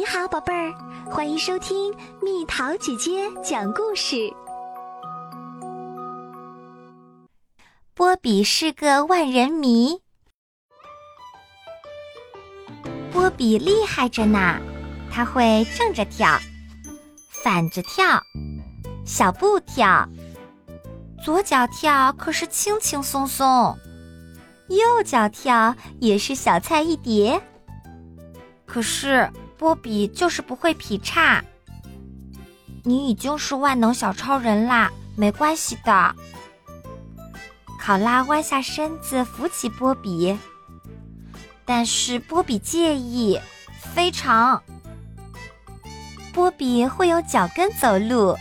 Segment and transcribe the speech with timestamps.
[0.00, 0.72] 你好，宝贝儿，
[1.10, 4.32] 欢迎收听蜜桃姐姐讲故事。
[7.92, 10.00] 波比是个万人迷，
[13.12, 14.58] 波比厉害着呢，
[15.12, 16.38] 他会正着跳，
[17.28, 18.22] 反着跳，
[19.04, 20.08] 小步跳，
[21.22, 23.76] 左脚跳可是轻轻松松，
[24.68, 27.38] 右脚跳也是小菜一碟。
[28.64, 29.30] 可是。
[29.60, 31.44] 波比就是不会劈叉。
[32.82, 36.16] 你已经是万能小超人啦，没关系的。
[37.78, 40.38] 考拉弯下身子扶起波比，
[41.66, 43.38] 但是波比介意，
[43.94, 44.62] 非常。
[46.32, 48.34] 波比会用脚跟走路，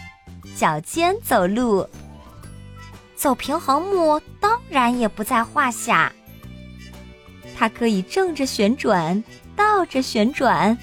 [0.55, 1.85] 脚尖走路，
[3.17, 6.13] 走平衡木当然也不在话下。
[7.57, 9.21] 它可以正着旋转，
[9.53, 10.77] 倒着旋转。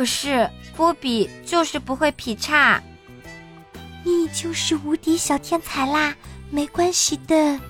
[0.00, 2.82] 可是波比就是不会劈叉，
[4.02, 6.14] 你就是无敌小天才啦，
[6.48, 7.60] 没关系的。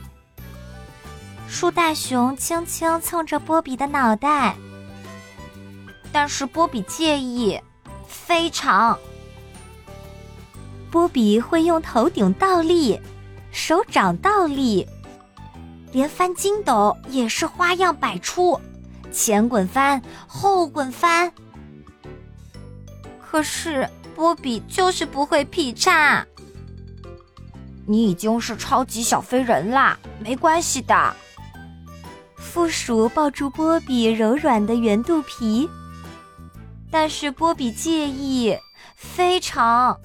[1.49, 4.55] 树大熊轻轻蹭着波比的脑袋，
[6.13, 7.61] 但是波比介意，
[8.07, 8.97] 非常。
[10.89, 13.01] 波比会用头顶倒立，
[13.51, 14.87] 手掌倒立，
[15.91, 18.61] 连翻筋斗也是花样百出，
[19.11, 21.33] 前滚翻，后滚翻。
[23.31, 26.27] 可是波比就是不会劈叉。
[27.87, 31.15] 你已经是超级小飞人啦，没关系的。
[32.37, 35.71] 负鼠抱住波比柔软的圆肚皮，
[36.91, 38.59] 但是波比介意，
[38.97, 39.97] 非常。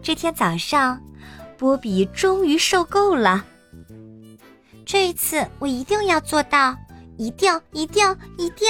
[0.00, 1.02] 这天早上，
[1.58, 3.44] 波比终于受够了。
[4.84, 6.76] 这一次我一定要做到，
[7.18, 8.68] 一定，一定，一定。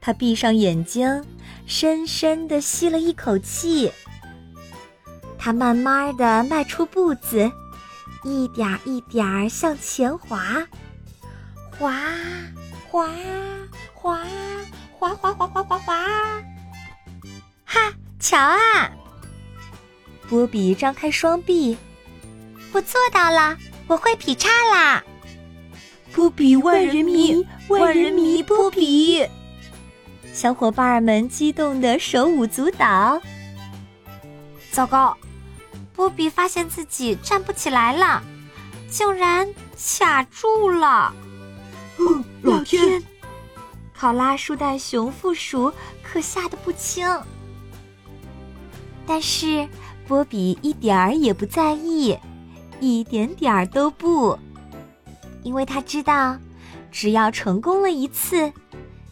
[0.00, 1.24] 他闭上眼睛，
[1.66, 3.92] 深深地吸了一口气。
[5.38, 7.50] 他慢慢地迈出步子，
[8.24, 10.66] 一点一点向前滑，
[11.78, 11.94] 滑，
[12.88, 13.08] 滑，
[13.94, 14.24] 滑，
[14.98, 16.04] 滑，滑，滑，滑，滑，滑。
[17.64, 18.90] 哈，瞧啊！
[20.28, 21.76] 波比张开双臂，
[22.72, 25.04] 我做到了，我会劈叉啦！
[26.12, 29.26] 波比万人迷，万人迷波比。
[30.32, 33.20] 小伙伴们激动的手舞足蹈。
[34.70, 35.16] 糟糕，
[35.94, 38.22] 波比发现自己站不起来了，
[38.88, 39.46] 竟然
[39.76, 41.12] 卡住了。
[41.98, 43.02] 哦，老天！
[43.92, 45.70] 考拉树袋熊负鼠
[46.02, 47.06] 可吓得不轻。
[49.06, 49.68] 但是
[50.06, 52.16] 波比一点儿也不在意，
[52.78, 54.38] 一点点儿都不，
[55.42, 56.38] 因为他知道，
[56.90, 58.50] 只要成功了一次，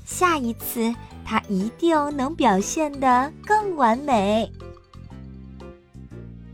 [0.06, 0.95] 下一次。
[1.28, 4.50] 他一定能表现得更完美。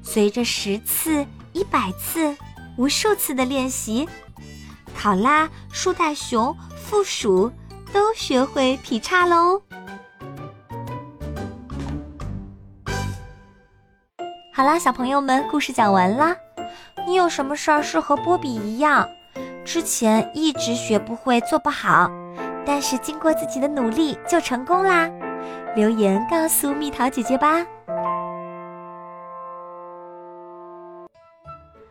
[0.03, 2.37] 随着十次、一百次、
[2.77, 4.09] 无数次的练习，
[4.97, 7.53] 考拉、树袋熊、负鼠
[7.93, 9.63] 都学会劈叉喽。
[14.53, 16.37] 好啦，小朋友们，故事讲完啦。
[17.07, 19.09] 你有什么事儿是和波比一样，
[19.65, 22.11] 之前一直学不会、做不好？
[22.67, 25.11] 但是经过自己的努力就成功啦！
[25.77, 27.67] 留言告诉蜜桃姐姐吧。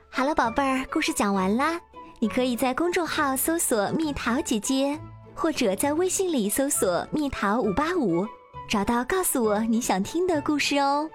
[0.10, 1.80] 好了，宝贝儿，故事讲完啦。
[2.20, 4.98] 你可以在公众号搜索“蜜桃姐姐”，
[5.36, 8.26] 或者在微信里搜索“蜜桃五八五”，
[8.70, 11.10] 找到告诉我你想听的故事哦。